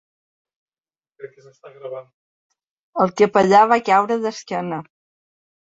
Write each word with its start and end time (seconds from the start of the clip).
El 3.05 3.13
capellà 3.23 3.63
va 3.73 3.81
caure 3.91 4.21
d'esquena. 4.25 4.85